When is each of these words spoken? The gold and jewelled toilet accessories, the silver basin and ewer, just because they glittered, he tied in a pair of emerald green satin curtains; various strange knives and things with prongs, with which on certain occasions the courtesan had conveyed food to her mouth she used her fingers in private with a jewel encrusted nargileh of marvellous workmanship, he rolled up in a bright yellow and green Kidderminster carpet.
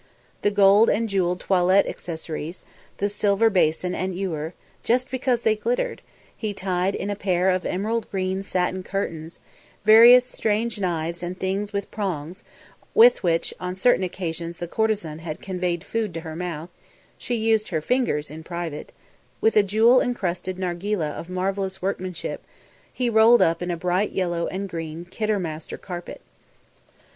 The 0.41 0.49
gold 0.49 0.89
and 0.89 1.07
jewelled 1.07 1.41
toilet 1.41 1.85
accessories, 1.85 2.65
the 2.97 3.07
silver 3.07 3.51
basin 3.51 3.93
and 3.93 4.17
ewer, 4.17 4.55
just 4.81 5.11
because 5.11 5.43
they 5.43 5.55
glittered, 5.55 6.01
he 6.35 6.55
tied 6.55 6.95
in 6.95 7.11
a 7.11 7.15
pair 7.15 7.51
of 7.51 7.67
emerald 7.67 8.09
green 8.09 8.41
satin 8.41 8.81
curtains; 8.81 9.37
various 9.85 10.25
strange 10.25 10.79
knives 10.79 11.21
and 11.21 11.37
things 11.39 11.71
with 11.71 11.91
prongs, 11.91 12.43
with 12.95 13.21
which 13.21 13.53
on 13.59 13.75
certain 13.75 14.03
occasions 14.03 14.57
the 14.57 14.67
courtesan 14.67 15.19
had 15.19 15.39
conveyed 15.39 15.83
food 15.83 16.15
to 16.15 16.21
her 16.21 16.35
mouth 16.35 16.71
she 17.19 17.35
used 17.35 17.67
her 17.67 17.79
fingers 17.79 18.31
in 18.31 18.41
private 18.43 18.91
with 19.39 19.55
a 19.55 19.61
jewel 19.61 20.01
encrusted 20.01 20.57
nargileh 20.57 21.11
of 21.11 21.29
marvellous 21.29 21.79
workmanship, 21.79 22.43
he 22.91 23.07
rolled 23.07 23.39
up 23.43 23.61
in 23.61 23.69
a 23.69 23.77
bright 23.77 24.13
yellow 24.13 24.47
and 24.47 24.67
green 24.67 25.05
Kidderminster 25.05 25.77
carpet. 25.77 26.21